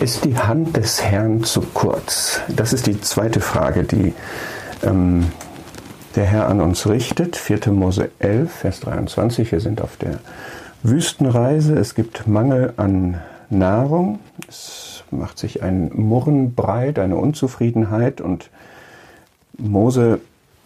[0.00, 2.40] Ist die Hand des Herrn zu kurz?
[2.48, 4.14] Das ist die zweite Frage, die
[4.82, 5.26] ähm,
[6.16, 7.36] der Herr an uns richtet.
[7.36, 7.70] 4.
[7.70, 9.52] Mose 11, Vers 23.
[9.52, 10.20] Wir sind auf der
[10.82, 11.74] Wüstenreise.
[11.74, 14.20] Es gibt Mangel an Nahrung.
[14.48, 18.22] Es macht sich ein Murren breit, eine Unzufriedenheit.
[18.22, 18.48] Und
[19.58, 20.20] Mose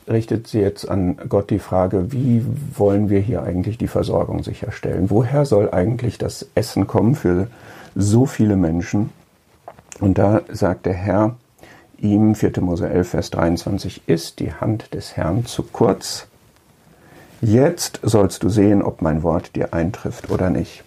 [0.08, 2.44] richtet sie jetzt an Gott die Frage, wie
[2.76, 5.10] wollen wir hier eigentlich die Versorgung sicherstellen?
[5.10, 7.48] Woher soll eigentlich das Essen kommen für
[7.96, 9.10] so viele Menschen?
[10.05, 11.36] Und da sagt der Herr
[11.99, 12.61] ihm, 4.
[12.61, 16.26] Mose 11, Vers 23, ist die Hand des Herrn zu kurz?
[17.40, 20.85] Jetzt sollst du sehen, ob mein Wort dir eintrifft oder nicht.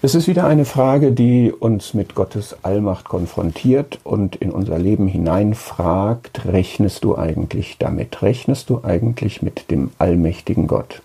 [0.00, 5.06] Es ist wieder eine Frage, die uns mit Gottes Allmacht konfrontiert und in unser Leben
[5.06, 8.22] hineinfragt, rechnest du eigentlich damit?
[8.22, 11.02] Rechnest du eigentlich mit dem allmächtigen Gott?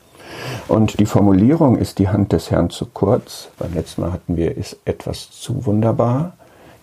[0.69, 3.49] Und die Formulierung ist die Hand des Herrn zu kurz.
[3.59, 6.31] Beim letzten Mal hatten wir, ist etwas zu wunderbar.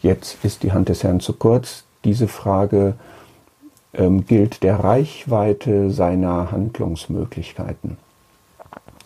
[0.03, 1.85] Jetzt ist die Hand des Herrn zu kurz.
[2.05, 2.95] Diese Frage
[3.95, 7.97] ähm, gilt der Reichweite seiner Handlungsmöglichkeiten.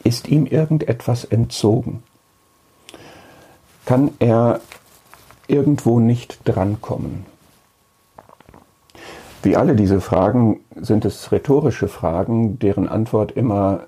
[0.05, 2.03] Ist ihm irgendetwas entzogen?
[3.85, 4.61] Kann er
[5.47, 7.27] irgendwo nicht drankommen?
[9.43, 13.85] Wie alle diese Fragen sind es rhetorische Fragen, deren Antwort immer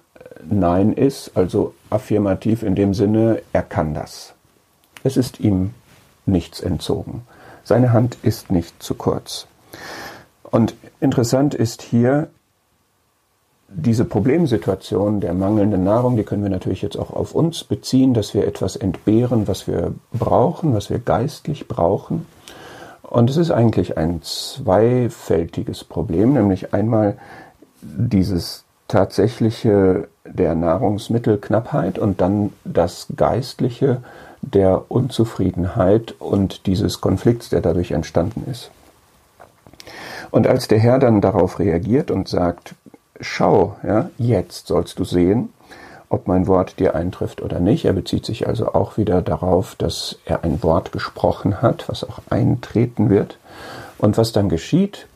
[0.48, 4.34] Nein ist, also affirmativ in dem Sinne, er kann das.
[5.02, 5.72] Es ist ihm
[6.28, 7.22] nichts entzogen.
[7.64, 9.46] Seine Hand ist nicht zu kurz.
[10.42, 12.28] Und interessant ist hier
[13.68, 18.32] diese Problemsituation der mangelnden Nahrung, die können wir natürlich jetzt auch auf uns beziehen, dass
[18.32, 22.26] wir etwas entbehren, was wir brauchen, was wir geistlich brauchen.
[23.02, 27.18] Und es ist eigentlich ein zweifältiges Problem, nämlich einmal
[27.82, 34.02] dieses tatsächliche der Nahrungsmittelknappheit und dann das geistliche
[34.42, 38.70] der Unzufriedenheit und dieses Konflikts, der dadurch entstanden ist.
[40.30, 42.74] Und als der Herr dann darauf reagiert und sagt,
[43.20, 45.50] schau, ja, jetzt sollst du sehen,
[46.10, 47.84] ob mein Wort dir eintrifft oder nicht.
[47.84, 52.20] Er bezieht sich also auch wieder darauf, dass er ein Wort gesprochen hat, was auch
[52.30, 53.38] eintreten wird.
[53.98, 55.06] Und was dann geschieht,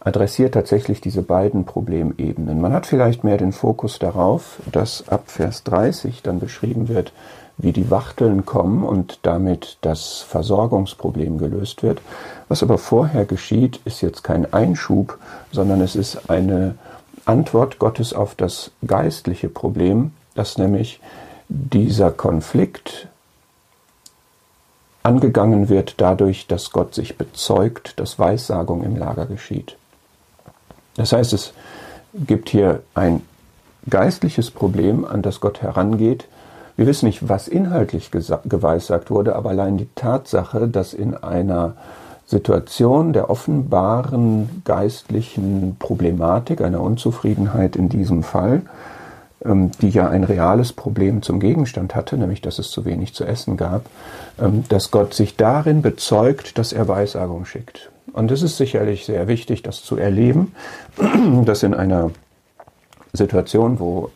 [0.00, 2.60] adressiert tatsächlich diese beiden Problemebenen.
[2.60, 7.12] Man hat vielleicht mehr den Fokus darauf, dass ab Vers 30 dann beschrieben wird,
[7.58, 12.00] wie die Wachteln kommen und damit das Versorgungsproblem gelöst wird.
[12.48, 15.18] Was aber vorher geschieht, ist jetzt kein Einschub,
[15.52, 16.74] sondern es ist eine
[17.24, 21.00] Antwort Gottes auf das geistliche Problem, dass nämlich
[21.48, 23.08] dieser Konflikt
[25.02, 29.76] angegangen wird dadurch, dass Gott sich bezeugt, dass Weissagung im Lager geschieht.
[30.96, 31.52] Das heißt, es
[32.12, 33.22] gibt hier ein
[33.88, 36.26] geistliches Problem, an das Gott herangeht,
[36.76, 41.74] wir wissen nicht, was inhaltlich geweissagt wurde, aber allein die Tatsache, dass in einer
[42.26, 48.62] Situation der offenbaren geistlichen Problematik, einer Unzufriedenheit in diesem Fall,
[49.44, 53.24] ähm, die ja ein reales Problem zum Gegenstand hatte, nämlich dass es zu wenig zu
[53.24, 53.86] essen gab,
[54.40, 57.90] ähm, dass Gott sich darin bezeugt, dass er Weissagung schickt.
[58.12, 60.54] Und es ist sicherlich sehr wichtig, das zu erleben,
[61.44, 62.10] dass in einer
[63.12, 64.10] Situation, wo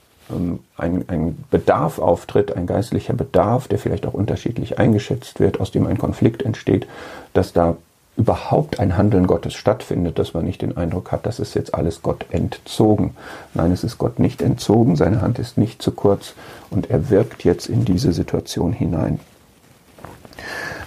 [0.77, 5.87] ein, ein Bedarf auftritt, ein geistlicher Bedarf, der vielleicht auch unterschiedlich eingeschätzt wird, aus dem
[5.87, 6.87] ein Konflikt entsteht,
[7.33, 7.77] dass da
[8.17, 12.03] überhaupt ein Handeln Gottes stattfindet, dass man nicht den Eindruck hat, das ist jetzt alles
[12.03, 13.17] Gott entzogen.
[13.55, 16.35] Nein, es ist Gott nicht entzogen, seine Hand ist nicht zu kurz
[16.71, 19.21] und er wirkt jetzt in diese Situation hinein.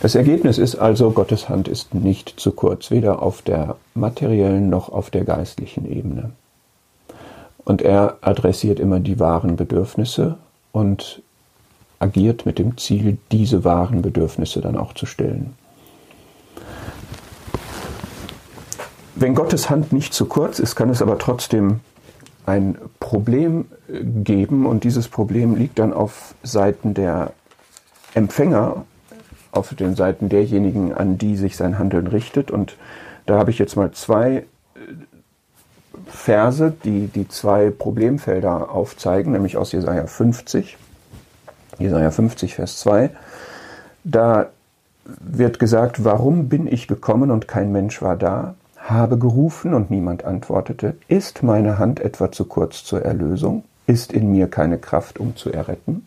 [0.02, 4.90] Das Ergebnis ist also, Gottes Hand ist nicht zu kurz, weder auf der materiellen noch
[4.90, 6.32] auf der geistlichen Ebene.
[7.66, 10.38] Und er adressiert immer die wahren Bedürfnisse
[10.72, 11.22] und
[12.00, 15.54] agiert mit dem Ziel, diese wahren Bedürfnisse dann auch zu stellen.
[19.16, 21.80] Wenn Gottes Hand nicht zu kurz ist, kann es aber trotzdem
[22.46, 27.32] ein Problem geben und dieses Problem liegt dann auf Seiten der
[28.14, 28.86] Empfänger,
[29.52, 32.52] auf den Seiten derjenigen, an die sich sein Handeln richtet.
[32.52, 32.76] Und
[33.26, 34.46] da habe ich jetzt mal zwei
[36.08, 40.78] Verse, die die zwei Problemfelder aufzeigen, nämlich aus Jesaja 50.
[41.80, 43.10] Jesaja 50, Vers 2.
[44.04, 44.48] Da
[45.06, 48.56] wird gesagt, warum bin ich gekommen und kein Mensch war da?
[48.78, 50.96] Habe gerufen und niemand antwortete.
[51.08, 53.64] Ist meine Hand etwa zu kurz zur Erlösung?
[53.88, 56.06] Ist in mir keine Kraft, um zu erretten?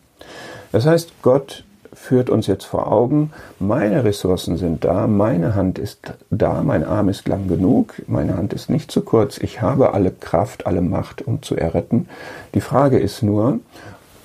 [0.73, 1.65] Das heißt, Gott
[1.97, 7.09] führt uns jetzt vor Augen, meine Ressourcen sind da, meine Hand ist da, mein Arm
[7.09, 11.27] ist lang genug, meine Hand ist nicht zu kurz, ich habe alle Kraft, alle Macht,
[11.27, 12.09] um zu erretten.
[12.55, 13.61] Die Frage ist nur,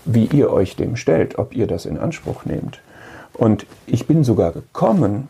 [0.06, 2.81] wie ihr euch dem stellt, ob ihr das in Anspruch nehmt.
[3.33, 5.29] Und ich bin sogar gekommen,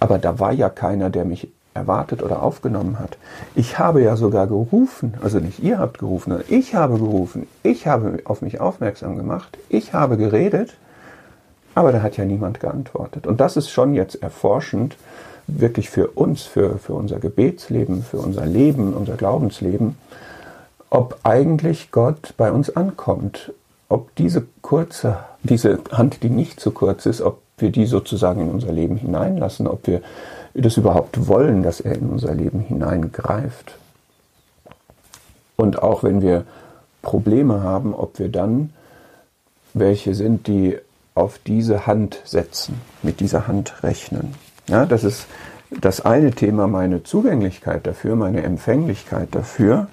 [0.00, 3.16] aber da war ja keiner, der mich erwartet oder aufgenommen hat.
[3.54, 7.86] Ich habe ja sogar gerufen, also nicht ihr habt gerufen, sondern ich habe gerufen, ich
[7.86, 10.76] habe auf mich aufmerksam gemacht, ich habe geredet,
[11.76, 13.26] aber da hat ja niemand geantwortet.
[13.26, 14.96] Und das ist schon jetzt erforschend,
[15.46, 19.96] wirklich für uns, für, für unser Gebetsleben, für unser Leben, unser Glaubensleben,
[20.88, 23.52] ob eigentlich Gott bei uns ankommt,
[23.90, 28.50] ob diese kurze, diese Hand, die nicht zu kurz ist, ob wir die sozusagen in
[28.50, 30.00] unser Leben hineinlassen, ob wir
[30.54, 33.76] das überhaupt wollen, dass er in unser Leben hineingreift.
[35.56, 36.44] Und auch wenn wir
[37.02, 38.72] Probleme haben, ob wir dann
[39.74, 40.78] welche sind, die
[41.16, 44.34] auf diese Hand setzen, mit dieser Hand rechnen.
[44.68, 45.26] Ja, das ist
[45.70, 49.88] das eine Thema, meine Zugänglichkeit dafür, meine Empfänglichkeit dafür.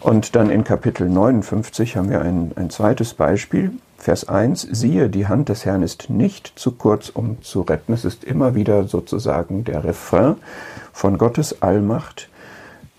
[0.00, 3.72] Und dann in Kapitel 59 haben wir ein, ein zweites Beispiel.
[3.98, 7.92] Vers 1, siehe, die Hand des Herrn ist nicht zu kurz, um zu retten.
[7.92, 10.36] Es ist immer wieder sozusagen der Refrain
[10.92, 12.29] von Gottes Allmacht.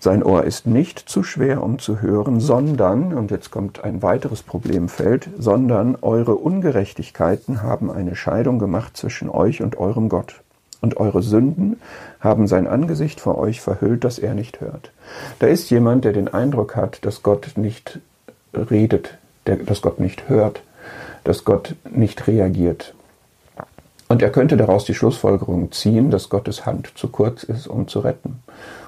[0.02, 4.42] Sein Ohr ist nicht zu schwer, um zu hören, sondern, und jetzt kommt ein weiteres
[4.42, 10.40] Problemfeld, sondern eure Ungerechtigkeiten haben eine Scheidung gemacht zwischen euch und eurem Gott.
[10.80, 11.78] Und eure Sünden
[12.18, 14.90] haben sein Angesicht vor euch verhüllt, dass er nicht hört.
[15.38, 18.00] Da ist jemand, der den Eindruck hat, dass Gott nicht
[18.52, 20.64] redet, der, dass Gott nicht hört,
[21.22, 22.92] dass Gott nicht reagiert.
[24.08, 28.00] Und er könnte daraus die Schlussfolgerung ziehen, dass Gottes Hand zu kurz ist, um zu
[28.00, 28.42] retten.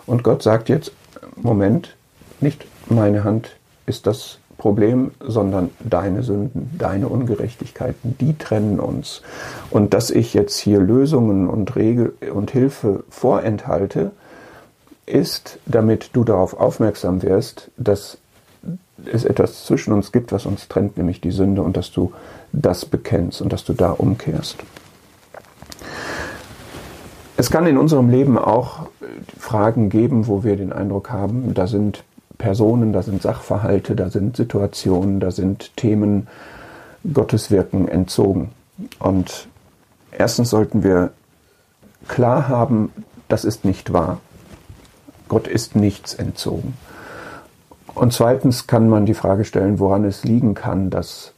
[0.07, 0.91] Und Gott sagt jetzt,
[1.37, 1.97] Moment,
[2.41, 9.23] nicht meine Hand ist das Problem, sondern deine Sünden, deine Ungerechtigkeiten, die trennen uns.
[9.71, 14.13] Und dass ich jetzt hier Lösungen und Regel und Hilfe vorenthalte,
[15.07, 18.19] ist, damit du darauf aufmerksam wirst, dass
[19.13, 22.13] es etwas zwischen uns gibt, was uns trennt, nämlich die Sünde, und dass du
[22.53, 24.57] das bekennst und dass du da umkehrst.
[27.37, 28.87] Es kann in unserem Leben auch
[29.39, 32.05] Fragen geben, wo wir den Eindruck haben, da sind
[32.39, 36.29] Personen, da sind Sachverhalte, da sind Situationen, da sind Themen
[37.13, 38.51] Gottes Wirken entzogen.
[38.99, 39.49] Und
[40.11, 41.13] erstens sollten wir
[42.09, 42.93] klar haben,
[43.29, 44.21] das ist nicht wahr.
[45.29, 46.75] Gott ist nichts entzogen.
[47.95, 51.34] Und zweitens kann man die Frage stellen, woran es liegen kann, dass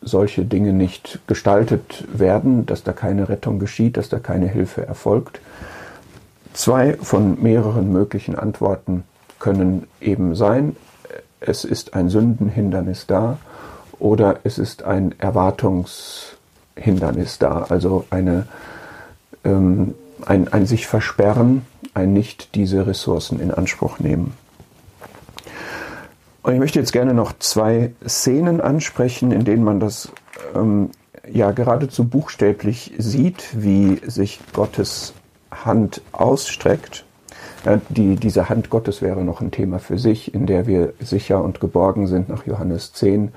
[0.00, 5.40] solche Dinge nicht gestaltet werden, dass da keine Rettung geschieht, dass da keine Hilfe erfolgt.
[6.52, 9.04] Zwei von mehreren möglichen Antworten
[9.38, 10.76] können eben sein,
[11.40, 13.38] es ist ein Sündenhindernis da
[13.98, 18.46] oder es ist ein Erwartungshindernis da, also eine,
[19.44, 19.94] ähm,
[20.26, 21.62] ein, ein sich versperren,
[21.94, 24.34] ein nicht diese Ressourcen in Anspruch nehmen.
[26.48, 30.10] Und ich möchte jetzt gerne noch zwei Szenen ansprechen, in denen man das
[30.54, 30.88] ähm,
[31.30, 35.12] ja geradezu buchstäblich sieht, wie sich Gottes
[35.50, 37.04] Hand ausstreckt.
[37.66, 41.44] Ja, die, diese Hand Gottes wäre noch ein Thema für sich, in der wir sicher
[41.44, 43.30] und geborgen sind nach Johannes 10.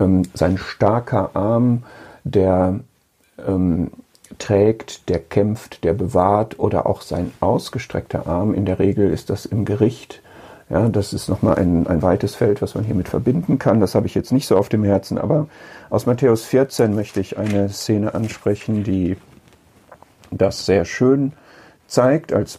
[0.00, 1.84] Ähm, sein starker Arm,
[2.24, 2.80] der
[3.46, 3.92] ähm,
[4.40, 8.52] trägt, der kämpft, der bewahrt oder auch sein ausgestreckter Arm.
[8.52, 10.21] In der Regel ist das im Gericht
[10.72, 13.78] ja, das ist nochmal ein, ein weites Feld, was man hiermit verbinden kann.
[13.78, 15.46] Das habe ich jetzt nicht so auf dem Herzen, aber
[15.90, 19.18] aus Matthäus 14 möchte ich eine Szene ansprechen, die
[20.30, 21.34] das sehr schön
[21.86, 22.58] zeigt, als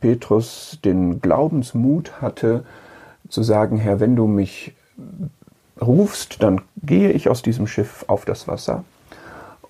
[0.00, 2.64] Petrus den Glaubensmut hatte,
[3.28, 4.74] zu sagen, Herr, wenn du mich
[5.80, 8.82] rufst, dann gehe ich aus diesem Schiff auf das Wasser.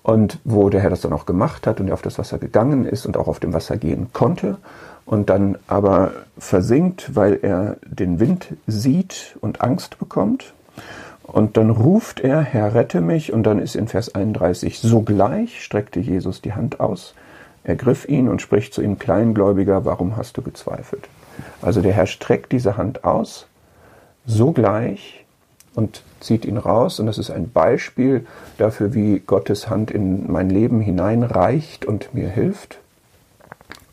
[0.03, 2.85] Und wo der Herr das dann auch gemacht hat und er auf das Wasser gegangen
[2.85, 4.57] ist und auch auf dem Wasser gehen konnte
[5.05, 10.53] und dann aber versinkt, weil er den Wind sieht und Angst bekommt.
[11.23, 13.33] Und dann ruft er, Herr, rette mich.
[13.33, 17.15] Und dann ist in Vers 31, sogleich streckte Jesus die Hand aus,
[17.63, 21.07] ergriff ihn und spricht zu ihm, Kleingläubiger, warum hast du gezweifelt?
[21.61, 23.47] Also der Herr streckt diese Hand aus,
[24.25, 25.22] sogleich
[25.75, 26.99] und zieht ihn raus.
[26.99, 28.25] Und das ist ein Beispiel
[28.57, 32.79] dafür, wie Gottes Hand in mein Leben hineinreicht und mir hilft.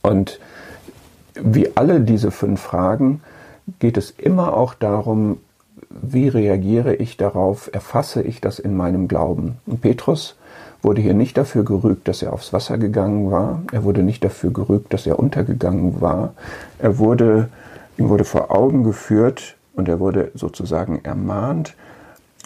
[0.03, 0.41] Und
[1.35, 3.23] wie alle diese fünf Fragen
[3.79, 5.39] geht es immer auch darum,
[5.89, 9.57] wie reagiere ich darauf, erfasse ich das in meinem Glauben.
[9.67, 10.37] Und Petrus
[10.83, 14.51] wurde hier nicht dafür gerügt, dass er aufs Wasser gegangen war, er wurde nicht dafür
[14.51, 16.33] gerügt, dass er untergegangen war,
[16.79, 17.49] er wurde,
[17.99, 21.75] ihm wurde vor Augen geführt und er wurde sozusagen ermahnt,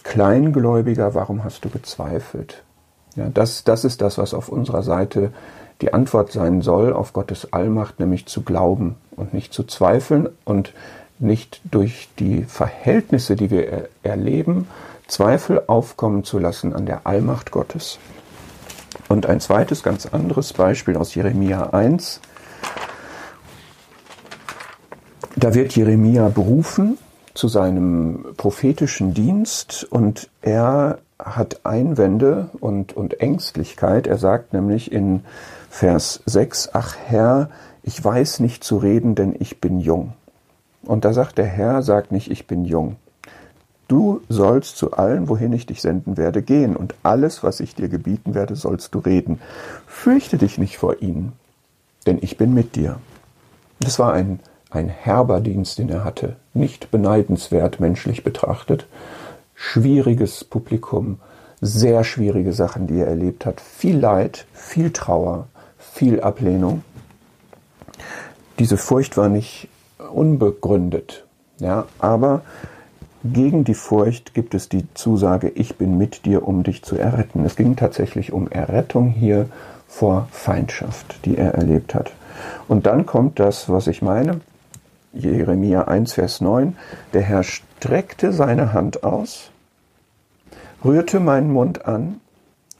[0.03, 2.63] Kleingläubiger, warum hast du gezweifelt?
[3.15, 5.31] Ja, das, das ist das, was auf unserer Seite
[5.81, 10.73] die Antwort sein soll auf Gottes Allmacht, nämlich zu glauben und nicht zu zweifeln und
[11.17, 14.67] nicht durch die Verhältnisse, die wir er erleben,
[15.07, 17.99] Zweifel aufkommen zu lassen an der Allmacht Gottes.
[19.09, 22.21] Und ein zweites, ganz anderes Beispiel aus Jeremia 1.
[25.35, 26.97] Da wird Jeremia berufen
[27.35, 34.07] zu seinem prophetischen Dienst und er hat Einwände und, und Ängstlichkeit.
[34.07, 35.21] Er sagt nämlich in
[35.69, 37.49] Vers 6, Ach Herr,
[37.83, 40.13] ich weiß nicht zu reden, denn ich bin jung.
[40.83, 42.95] Und da sagt der Herr, sag nicht, ich bin jung.
[43.87, 47.87] Du sollst zu allen, wohin ich dich senden werde, gehen, und alles, was ich dir
[47.87, 49.39] gebieten werde, sollst du reden.
[49.85, 51.33] Fürchte dich nicht vor ihnen,
[52.07, 52.99] denn ich bin mit dir.
[53.79, 58.87] Das war ein, ein herber Dienst, den er hatte, nicht beneidenswert menschlich betrachtet.
[59.53, 61.19] Schwieriges Publikum,
[61.61, 66.83] sehr schwierige Sachen, die er erlebt hat, viel Leid, viel Trauer, viel Ablehnung.
[68.59, 69.69] Diese Furcht war nicht
[70.11, 71.25] unbegründet,
[71.59, 72.41] ja, aber
[73.23, 77.43] gegen die Furcht gibt es die Zusage, ich bin mit dir, um dich zu erretten.
[77.43, 79.47] Es ging tatsächlich um Errettung hier
[79.87, 82.11] vor Feindschaft, die er erlebt hat.
[82.67, 84.41] Und dann kommt das, was ich meine,
[85.15, 86.75] Jeremia 1, Vers 9,
[87.13, 89.49] der Herr streckte seine Hand aus,
[90.83, 92.19] rührte meinen Mund an,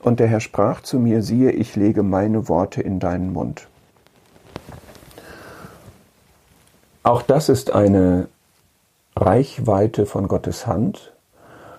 [0.01, 3.67] und der Herr sprach zu mir, siehe, ich lege meine Worte in deinen Mund.
[7.01, 8.27] Auch das ist eine
[9.15, 11.13] Reichweite von Gottes Hand.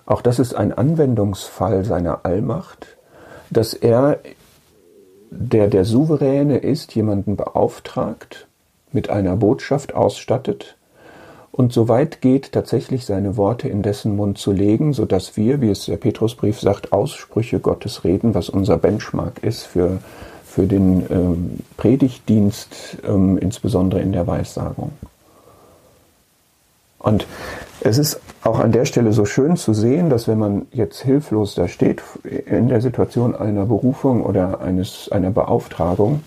[0.05, 2.97] Auch das ist ein Anwendungsfall seiner Allmacht,
[3.49, 4.19] dass er,
[5.29, 8.46] der der Souveräne ist, jemanden beauftragt,
[8.91, 10.77] mit einer Botschaft ausstattet
[11.51, 15.59] und so weit geht, tatsächlich seine Worte in dessen Mund zu legen, so dass wir,
[15.59, 19.97] wie es der Petrusbrief sagt, Aussprüche Gottes reden, was unser Benchmark ist für,
[20.45, 24.91] für den ähm, Predigtdienst, ähm, insbesondere in der Weissagung.
[26.99, 27.25] Und
[27.81, 31.55] es ist auch an der Stelle so schön zu sehen, dass wenn man jetzt hilflos
[31.55, 36.21] da steht in der Situation einer Berufung oder eines, einer Beauftragung,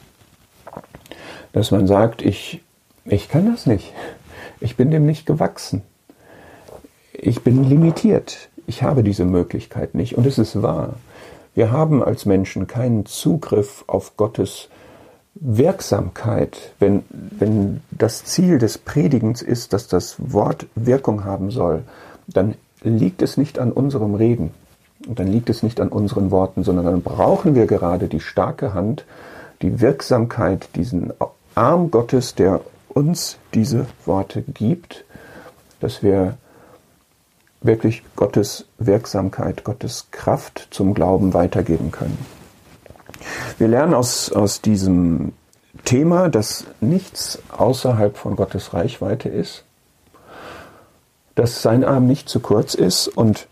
[1.52, 2.62] dass man sagt, ich,
[3.04, 3.92] ich kann das nicht.
[4.60, 5.82] Ich bin dem nicht gewachsen.
[7.12, 8.48] Ich bin limitiert.
[8.66, 10.16] Ich habe diese Möglichkeit nicht.
[10.16, 10.94] Und es ist wahr.
[11.54, 14.68] Wir haben als Menschen keinen Zugriff auf Gottes
[15.34, 21.82] Wirksamkeit, wenn, wenn das Ziel des Predigens ist, dass das Wort Wirkung haben soll,
[22.26, 24.50] dann liegt es nicht an unserem Reden
[25.06, 28.74] und dann liegt es nicht an unseren Worten, sondern dann brauchen wir gerade die starke
[28.74, 29.04] Hand,
[29.62, 31.12] die Wirksamkeit, diesen
[31.54, 35.04] Arm Gottes, der uns diese Worte gibt,
[35.80, 36.36] dass wir
[37.62, 42.18] wirklich Gottes Wirksamkeit, Gottes Kraft zum Glauben weitergeben können.
[43.58, 45.32] Wir lernen aus, aus diesem
[45.84, 49.64] Thema, dass nichts außerhalb von Gottes Reichweite ist,
[51.34, 53.46] dass sein Arm nicht zu kurz ist und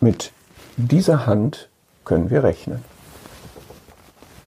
[0.00, 0.32] mit
[0.76, 1.68] dieser Hand
[2.04, 2.84] können wir rechnen.